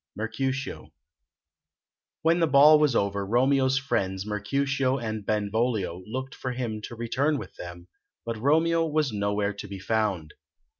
Mercutio 0.15 0.89
When 2.23 2.39
the 2.39 2.47
ball 2.47 2.79
was 2.79 2.95
over, 2.95 3.23
Romeo's 3.23 3.77
friends, 3.77 4.25
Mercutio 4.25 4.97
and 4.97 5.23
Benvolio, 5.27 6.01
looked 6.07 6.33
for 6.33 6.53
him 6.53 6.81
to 6.85 6.95
return 6.95 7.37
with 7.37 7.53
them, 7.57 7.87
but 8.25 8.35
Romeo 8.39 8.83
was 8.83 9.11
nowhere 9.13 9.53
to 9.53 9.67
be 9.67 9.77
found. 9.77 10.33